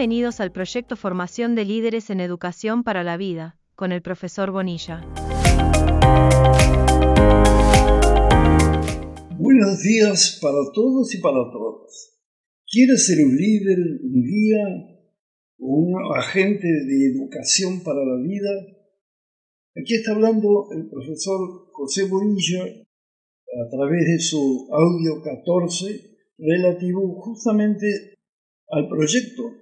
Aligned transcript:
Bienvenidos 0.00 0.40
al 0.40 0.50
proyecto 0.50 0.96
Formación 0.96 1.54
de 1.54 1.66
Líderes 1.66 2.08
en 2.08 2.20
Educación 2.20 2.84
para 2.84 3.04
la 3.04 3.18
Vida, 3.18 3.60
con 3.74 3.92
el 3.92 4.00
profesor 4.00 4.50
Bonilla. 4.50 5.06
Buenos 9.36 9.82
días 9.82 10.38
para 10.40 10.56
todos 10.72 11.14
y 11.14 11.20
para 11.20 11.44
todas. 11.52 12.18
¿Quieres 12.66 13.08
ser 13.08 13.22
un 13.26 13.36
líder, 13.36 13.78
un 14.02 14.22
guía 14.24 14.64
o 15.58 15.66
un 15.66 16.16
agente 16.16 16.66
de 16.66 17.12
educación 17.12 17.82
para 17.84 18.02
la 18.02 18.16
vida? 18.22 18.52
Aquí 19.76 19.96
está 19.96 20.12
hablando 20.12 20.70
el 20.72 20.88
profesor 20.88 21.68
José 21.74 22.04
Bonilla 22.08 22.64
a 22.64 23.68
través 23.68 24.06
de 24.06 24.18
su 24.18 24.66
audio 24.72 25.20
14 25.22 26.16
relativo 26.38 27.20
justamente 27.20 28.14
al 28.70 28.88
proyecto 28.88 29.59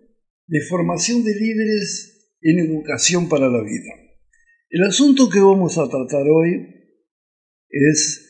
de 0.48 0.60
formación 0.62 1.24
de 1.24 1.34
líderes 1.34 2.36
en 2.40 2.58
educación 2.58 3.28
para 3.28 3.48
la 3.48 3.62
vida. 3.62 3.92
El 4.70 4.84
asunto 4.84 5.28
que 5.28 5.40
vamos 5.40 5.78
a 5.78 5.88
tratar 5.88 6.26
hoy 6.28 6.74
es 7.70 8.26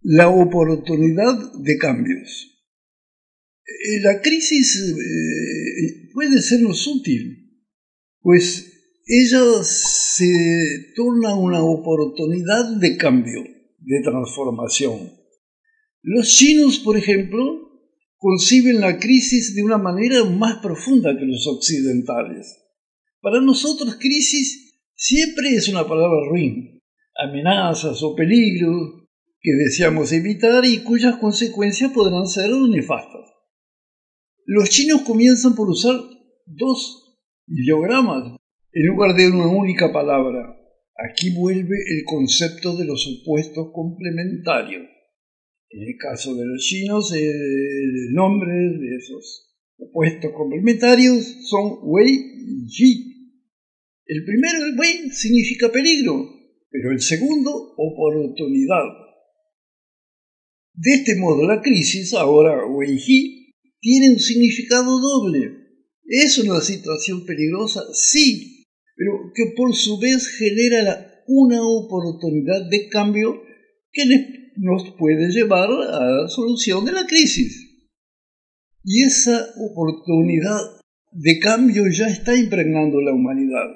la 0.00 0.28
oportunidad 0.28 1.52
de 1.60 1.76
cambios. 1.76 2.54
Eh, 3.66 4.00
la 4.00 4.20
crisis 4.20 4.80
eh, 4.80 6.08
puede 6.12 6.40
sernos 6.40 6.86
útil, 6.86 7.62
pues 8.20 8.66
ella 9.06 9.62
se 9.64 10.92
torna 10.94 11.34
una 11.34 11.62
oportunidad 11.62 12.78
de 12.78 12.96
cambio, 12.96 13.42
de 13.78 14.02
transformación. 14.02 15.12
Los 16.02 16.28
chinos, 16.28 16.78
por 16.78 16.96
ejemplo, 16.96 17.67
conciben 18.18 18.80
la 18.80 18.98
crisis 18.98 19.54
de 19.54 19.62
una 19.62 19.78
manera 19.78 20.24
más 20.24 20.58
profunda 20.58 21.16
que 21.16 21.24
los 21.24 21.46
occidentales. 21.46 22.58
Para 23.20 23.40
nosotros 23.40 23.96
crisis 23.96 24.80
siempre 24.94 25.54
es 25.54 25.68
una 25.68 25.86
palabra 25.86 26.28
ruin, 26.28 26.82
amenazas 27.16 28.02
o 28.02 28.14
peligros 28.14 29.06
que 29.40 29.52
deseamos 29.52 30.12
evitar 30.12 30.64
y 30.64 30.78
cuyas 30.78 31.16
consecuencias 31.16 31.92
podrán 31.92 32.26
ser 32.26 32.50
nefastas. 32.50 33.24
Los 34.44 34.68
chinos 34.68 35.02
comienzan 35.02 35.54
por 35.54 35.68
usar 35.68 35.94
dos 36.46 37.20
ideogramas 37.46 38.36
en 38.72 38.86
lugar 38.86 39.14
de 39.14 39.28
una 39.28 39.46
única 39.46 39.92
palabra. 39.92 40.56
Aquí 41.08 41.30
vuelve 41.30 41.76
el 41.90 42.04
concepto 42.04 42.76
de 42.76 42.84
los 42.84 43.04
supuestos 43.04 43.68
complementarios. 43.72 44.88
En 45.70 45.82
el 45.82 45.96
caso 45.98 46.34
de 46.34 46.46
los 46.46 46.62
chinos, 46.62 47.12
el 47.12 48.12
nombre 48.12 48.52
de 48.52 48.96
esos 48.96 49.54
opuestos 49.76 50.32
complementarios 50.32 51.24
son 51.44 51.80
Wei 51.82 52.08
y 52.08 52.66
Yi. 52.66 53.08
El 54.06 54.24
primero, 54.24 54.58
Wei, 54.78 55.10
significa 55.10 55.70
peligro, 55.70 56.26
pero 56.70 56.90
el 56.90 57.00
segundo, 57.00 57.74
oportunidad. 57.76 58.84
De 60.72 60.94
este 60.94 61.16
modo, 61.16 61.46
la 61.46 61.60
crisis, 61.60 62.14
ahora 62.14 62.66
Wei 62.66 62.96
Yi, 62.96 63.54
tiene 63.80 64.10
un 64.10 64.18
significado 64.18 64.98
doble. 64.98 65.52
¿Es 66.06 66.38
una 66.38 66.62
situación 66.62 67.26
peligrosa? 67.26 67.82
Sí, 67.92 68.64
pero 68.96 69.32
que 69.34 69.52
por 69.54 69.74
su 69.74 69.98
vez 69.98 70.28
genera 70.38 71.22
una 71.26 71.60
oportunidad 71.62 72.70
de 72.70 72.88
cambio 72.88 73.42
que 73.92 74.04
nos 74.58 74.94
puede 74.98 75.30
llevar 75.30 75.68
a 75.70 76.22
la 76.22 76.28
solución 76.28 76.84
de 76.84 76.92
la 76.92 77.06
crisis. 77.06 77.64
Y 78.84 79.04
esa 79.04 79.46
oportunidad 79.56 80.60
de 81.12 81.38
cambio 81.38 81.84
ya 81.90 82.06
está 82.06 82.36
impregnando 82.36 83.00
la 83.00 83.12
humanidad. 83.12 83.66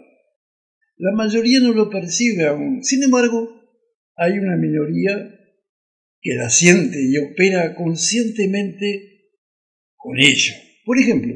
La 0.97 1.13
mayoría 1.13 1.61
no 1.61 1.73
lo 1.73 1.91
percibe 1.91 2.47
aún. 2.47 2.83
Sin 2.83 3.03
embargo, 3.03 3.49
hay 4.17 4.39
una 4.39 4.57
minoría 4.57 5.39
que 6.21 6.35
la 6.35 6.51
siente 6.51 6.99
y 7.03 7.17
opera 7.19 7.75
conscientemente 7.75 9.31
con 9.97 10.19
ello. 10.19 10.53
Por 10.85 10.99
ejemplo, 10.99 11.35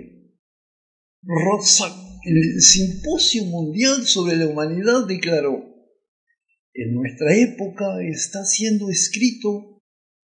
Rosa, 1.22 1.86
en 2.24 2.36
el 2.36 2.60
Simposio 2.60 3.44
Mundial 3.44 4.04
sobre 4.04 4.36
la 4.36 4.46
Humanidad 4.46 5.06
declaró, 5.08 5.75
en 6.76 6.94
nuestra 6.94 7.34
época 7.34 7.84
está 8.02 8.44
siendo 8.44 8.90
escrito 8.90 9.80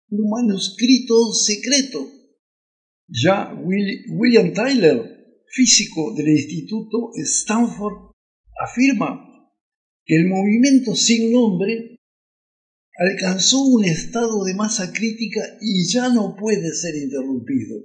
un 0.09 0.29
manuscrito 0.29 1.31
secreto. 1.33 2.07
Ya 3.07 3.53
William 3.53 4.53
Tyler, 4.53 5.43
físico 5.47 6.13
del 6.15 6.29
Instituto 6.29 7.11
Stanford, 7.15 8.11
afirma 8.59 9.25
que 10.05 10.15
el 10.15 10.27
movimiento 10.27 10.95
sin 10.95 11.31
nombre 11.31 11.97
alcanzó 12.97 13.61
un 13.61 13.85
estado 13.85 14.43
de 14.43 14.55
masa 14.55 14.91
crítica 14.91 15.41
y 15.61 15.87
ya 15.91 16.09
no 16.09 16.35
puede 16.35 16.73
ser 16.73 16.95
interrumpido. 16.95 17.77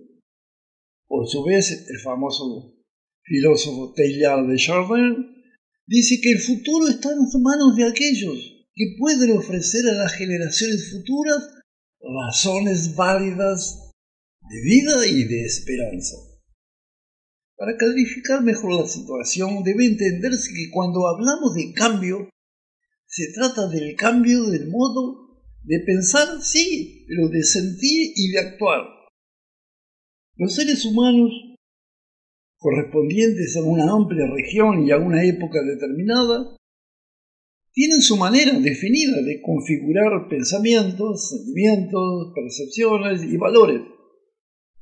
Por 1.06 1.28
su 1.28 1.44
vez, 1.44 1.86
el 1.88 1.98
famoso 2.00 2.74
filósofo 3.22 3.92
Teilhard 3.94 4.48
de 4.48 4.56
Chardin 4.56 5.34
dice 5.86 6.18
que 6.20 6.32
el 6.32 6.38
futuro 6.38 6.88
está 6.88 7.12
en 7.12 7.18
las 7.20 7.34
manos 7.40 7.76
de 7.76 7.84
aquellos 7.84 8.53
que 8.74 8.96
pueden 8.98 9.36
ofrecer 9.36 9.86
a 9.88 9.94
las 9.94 10.14
generaciones 10.14 10.90
futuras 10.90 11.48
razones 12.00 12.94
válidas 12.94 13.92
de 14.40 14.60
vida 14.62 15.06
y 15.06 15.24
de 15.24 15.44
esperanza. 15.44 16.16
Para 17.56 17.76
clarificar 17.76 18.42
mejor 18.42 18.72
la 18.72 18.86
situación 18.86 19.62
debe 19.62 19.86
entenderse 19.86 20.52
que 20.52 20.70
cuando 20.72 21.06
hablamos 21.06 21.54
de 21.54 21.72
cambio, 21.72 22.28
se 23.06 23.32
trata 23.32 23.68
del 23.68 23.94
cambio 23.94 24.44
del 24.50 24.68
modo 24.68 25.24
de 25.62 25.80
pensar, 25.80 26.42
sí, 26.42 27.06
pero 27.08 27.28
de 27.28 27.42
sentir 27.42 28.12
y 28.16 28.32
de 28.32 28.40
actuar. 28.40 28.82
Los 30.36 30.54
seres 30.54 30.84
humanos, 30.84 31.30
correspondientes 32.58 33.56
a 33.56 33.62
una 33.62 33.90
amplia 33.90 34.26
región 34.34 34.84
y 34.86 34.90
a 34.90 34.98
una 34.98 35.24
época 35.24 35.62
determinada, 35.62 36.56
tienen 37.74 38.00
su 38.00 38.16
manera 38.16 38.58
definida 38.60 39.20
de 39.20 39.42
configurar 39.42 40.28
pensamientos, 40.28 41.28
sentimientos, 41.28 42.32
percepciones 42.32 43.24
y 43.24 43.36
valores. 43.36 43.82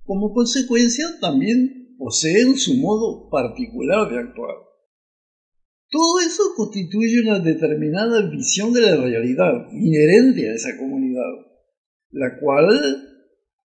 Como 0.04 0.34
consecuencia, 0.34 1.06
también 1.20 1.96
poseen 1.96 2.54
su 2.56 2.74
modo 2.76 3.30
particular 3.30 4.10
de 4.10 4.18
actuar. 4.18 4.56
Todo 5.90 6.20
eso 6.20 6.42
constituye 6.54 7.22
una 7.22 7.38
determinada 7.38 8.28
visión 8.30 8.72
de 8.74 8.82
la 8.82 8.96
realidad 8.96 9.68
inherente 9.72 10.50
a 10.50 10.54
esa 10.54 10.76
comunidad, 10.78 11.32
la 12.10 12.38
cual 12.40 12.68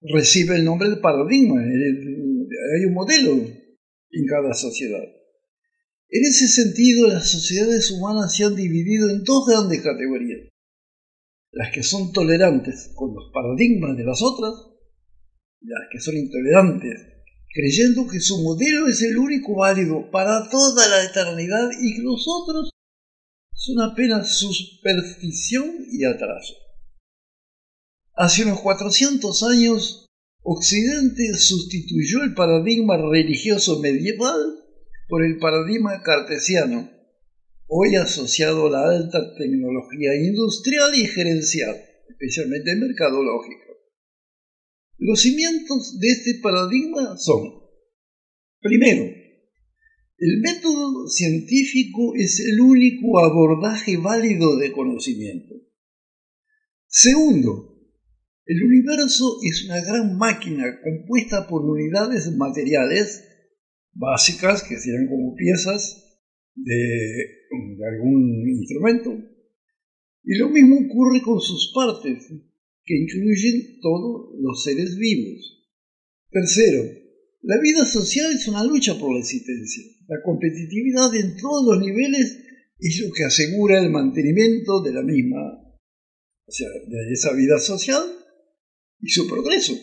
recibe 0.01 0.55
el 0.55 0.65
nombre 0.65 0.89
de 0.89 0.97
paradigma. 0.97 1.61
Hay 1.61 2.85
un 2.85 2.93
modelo 2.93 3.31
en 3.31 4.25
cada 4.25 4.53
sociedad. 4.53 5.03
En 6.09 6.23
ese 6.23 6.47
sentido, 6.47 7.07
las 7.07 7.29
sociedades 7.29 7.91
humanas 7.91 8.35
se 8.35 8.45
han 8.45 8.55
dividido 8.55 9.09
en 9.09 9.23
dos 9.23 9.45
grandes 9.45 9.81
categorías. 9.81 10.49
Las 11.51 11.73
que 11.73 11.83
son 11.83 12.13
tolerantes 12.13 12.91
con 12.95 13.13
los 13.13 13.31
paradigmas 13.33 13.97
de 13.97 14.05
las 14.05 14.21
otras 14.21 14.53
y 15.61 15.67
las 15.67 15.87
que 15.91 15.99
son 15.99 16.15
intolerantes, 16.15 16.93
creyendo 17.53 18.07
que 18.07 18.21
su 18.21 18.41
modelo 18.41 18.87
es 18.87 19.01
el 19.01 19.17
único 19.17 19.55
válido 19.55 20.09
para 20.11 20.49
toda 20.49 20.87
la 20.87 21.03
eternidad 21.03 21.69
y 21.81 21.95
que 21.95 22.03
los 22.03 22.25
otros 22.27 22.69
son 23.53 23.81
apenas 23.81 24.37
superstición 24.37 25.75
y 25.91 26.05
atraso. 26.05 26.53
Hace 28.13 28.43
unos 28.43 28.61
400 28.61 29.43
años, 29.43 30.05
Occidente 30.41 31.35
sustituyó 31.37 32.23
el 32.23 32.33
paradigma 32.33 32.95
religioso 32.97 33.79
medieval 33.79 34.66
por 35.07 35.23
el 35.23 35.39
paradigma 35.39 36.01
cartesiano, 36.03 36.91
hoy 37.67 37.95
asociado 37.95 38.67
a 38.67 38.71
la 38.71 38.89
alta 38.89 39.35
tecnología 39.35 40.15
industrial 40.15 40.95
y 40.95 41.05
gerencial, 41.05 41.75
especialmente 42.09 42.75
mercadológica. 42.75 43.65
Los 44.97 45.21
cimientos 45.21 45.99
de 45.99 46.07
este 46.07 46.39
paradigma 46.41 47.17
son, 47.17 47.61
primero, 48.59 49.03
el 50.19 50.41
método 50.41 51.07
científico 51.07 52.13
es 52.15 52.39
el 52.39 52.59
único 52.59 53.19
abordaje 53.19 53.97
válido 53.97 54.57
de 54.57 54.71
conocimiento. 54.71 55.53
Segundo, 56.87 57.77
el 58.45 58.63
universo 58.63 59.37
es 59.43 59.65
una 59.65 59.81
gran 59.81 60.17
máquina 60.17 60.81
compuesta 60.81 61.47
por 61.47 61.63
unidades 61.63 62.31
materiales 62.35 63.23
básicas 63.97 64.63
que 64.63 64.77
serían 64.77 65.07
como 65.07 65.35
piezas 65.35 66.21
de, 66.55 67.47
algún 67.91 68.47
instrumento. 68.47 69.17
Y 70.23 70.37
lo 70.37 70.49
mismo 70.49 70.77
ocurre 70.85 71.21
con 71.21 71.39
sus 71.41 71.71
partes, 71.73 72.27
que 72.83 72.97
incluyen 72.97 73.79
todos 73.81 74.35
los 74.39 74.63
seres 74.63 74.97
vivos. 74.97 75.67
Tercero, 76.29 76.83
La 77.41 77.59
vida 77.61 77.85
social 77.85 78.33
es 78.33 78.47
una 78.47 78.63
lucha 78.63 78.97
por 78.99 79.13
la 79.13 79.19
existencia. 79.19 79.83
La 80.07 80.21
competitividad 80.23 81.15
en 81.15 81.37
todos 81.37 81.65
los 81.65 81.85
niveles 81.85 82.39
es 82.79 82.99
lo 82.99 83.13
que 83.13 83.23
asegura 83.23 83.79
el 83.79 83.89
mantenimiento 83.89 84.81
de 84.81 84.93
la 84.93 85.03
misma, 85.03 85.39
o 86.45 86.51
sea, 86.51 86.67
de 86.87 87.13
esa 87.13 87.33
vida 87.33 87.59
social 87.59 88.03
y 88.99 89.09
su 89.09 89.27
progreso. 89.27 89.73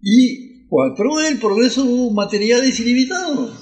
Y 0.00 0.45
cuatro, 0.68 1.20
el 1.20 1.38
progreso 1.38 1.84
material 2.10 2.64
es 2.64 2.78
ilimitado. 2.80 3.52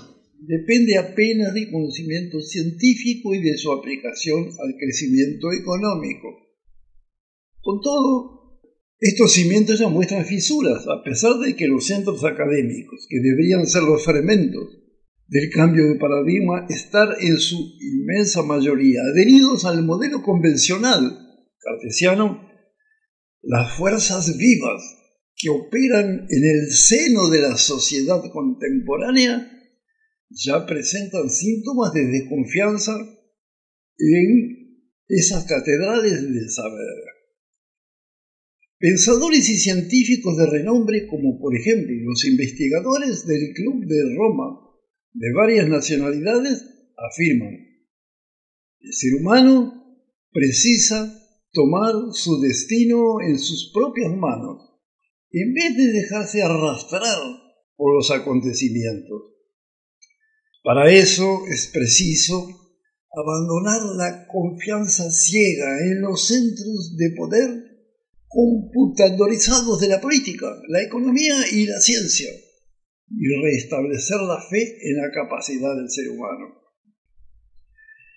Depende 0.41 0.99
apenas 0.99 1.55
del 1.55 1.71
conocimiento 1.71 2.41
científico 2.41 3.35
y 3.35 3.43
de 3.43 3.57
su 3.57 3.73
aplicación 3.73 4.45
al 4.45 4.75
crecimiento 4.79 5.53
económico. 5.53 6.29
Con 7.61 7.81
todo, 7.81 8.61
estos 9.01 9.33
cimientos 9.33 9.79
ya 9.79 9.89
muestran 9.89 10.25
fisuras, 10.25 10.87
a 10.87 11.03
pesar 11.03 11.39
de 11.39 11.57
que 11.57 11.67
los 11.67 11.87
centros 11.87 12.25
académicos, 12.25 13.07
que 13.09 13.21
deberían 13.21 13.67
ser 13.67 13.83
los 13.83 14.05
fermentos 14.05 14.81
del 15.27 15.51
cambio 15.51 15.89
de 15.89 15.97
paradigma, 15.97 16.67
están 16.69 17.09
en 17.21 17.39
su 17.39 17.57
inmensa 17.81 18.43
mayoría 18.43 19.01
adheridos 19.01 19.65
al 19.65 19.83
modelo 19.83 20.23
convencional 20.23 21.19
cartesiano, 21.59 22.49
las 23.43 23.73
fuerzas 23.73 24.37
vivas 24.37 24.83
que 25.37 25.51
operan 25.51 26.27
en 26.29 26.45
el 26.45 26.71
seno 26.71 27.29
de 27.29 27.41
la 27.41 27.57
sociedad 27.57 28.23
contemporánea 28.33 29.51
ya 30.31 30.67
presentan 30.67 31.31
síntomas 31.31 31.93
de 31.93 32.07
desconfianza 32.07 32.93
en 33.99 34.65
esas 35.09 35.45
catedrales 35.45 36.23
del 36.23 36.51
saber. 36.51 37.15
Pensadores 38.79 39.49
y 39.49 39.57
científicos 39.57 40.37
de 40.37 40.47
renombre 40.47 41.07
como 41.07 41.39
por 41.39 41.57
ejemplo 41.57 41.95
los 42.05 42.25
investigadores 42.25 43.27
del 43.27 43.55
Club 43.55 43.87
de 43.87 44.15
Roma 44.17 44.61
de 45.13 45.33
varias 45.33 45.69
nacionalidades 45.69 46.65
afirman, 46.97 47.55
el 48.81 48.93
ser 48.93 49.15
humano 49.15 50.03
precisa 50.33 51.21
tomar 51.53 51.95
su 52.13 52.41
destino 52.41 53.21
en 53.23 53.39
sus 53.39 53.71
propias 53.73 54.13
manos, 54.15 54.74
en 55.35 55.53
vez 55.53 55.77
de 55.77 55.93
dejarse 55.93 56.43
arrastrar 56.43 57.19
por 57.77 57.97
los 57.97 58.11
acontecimientos. 58.11 59.33
Para 60.63 60.91
eso 60.91 61.43
es 61.51 61.67
preciso 61.73 62.47
abandonar 63.13 63.83
la 63.97 64.27
confianza 64.29 65.11
ciega 65.11 65.81
en 65.81 66.01
los 66.01 66.27
centros 66.29 66.97
de 66.97 67.11
poder 67.17 67.51
computadorizados 68.29 69.81
de 69.81 69.89
la 69.89 70.01
política, 70.01 70.47
la 70.69 70.83
economía 70.83 71.35
y 71.53 71.67
la 71.67 71.81
ciencia, 71.81 72.31
y 73.11 73.43
restablecer 73.43 74.21
la 74.21 74.41
fe 74.49 74.77
en 74.89 74.97
la 74.97 75.11
capacidad 75.13 75.75
del 75.77 75.91
ser 75.91 76.09
humano. 76.11 76.63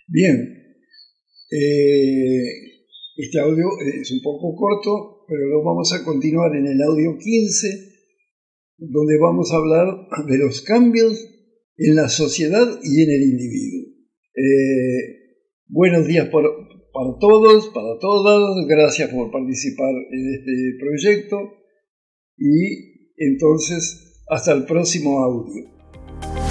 Bien, 0.07 0.57
eh, 1.51 2.76
este 3.17 3.39
audio 3.39 3.65
es 3.79 4.11
un 4.11 4.21
poco 4.21 4.55
corto, 4.55 5.25
pero 5.27 5.47
lo 5.47 5.63
vamos 5.63 5.91
a 5.91 6.03
continuar 6.03 6.55
en 6.55 6.67
el 6.67 6.79
audio 6.83 7.17
15, 7.17 7.67
donde 8.77 9.17
vamos 9.17 9.51
a 9.51 9.55
hablar 9.55 9.87
de 10.27 10.37
los 10.37 10.61
cambios 10.61 11.27
en 11.77 11.95
la 11.95 12.09
sociedad 12.09 12.67
y 12.83 13.01
en 13.01 13.09
el 13.09 13.23
individuo. 13.23 13.87
Eh, 14.35 15.33
buenos 15.67 16.05
días 16.05 16.27
para 16.29 16.47
todos, 17.19 17.69
para 17.69 17.97
todas, 17.99 18.67
gracias 18.67 19.09
por 19.09 19.31
participar 19.31 19.93
en 20.11 20.33
este 20.35 20.77
proyecto 20.79 21.37
y 22.37 23.15
entonces 23.17 24.23
hasta 24.29 24.53
el 24.53 24.65
próximo 24.65 25.23
audio. 25.23 26.46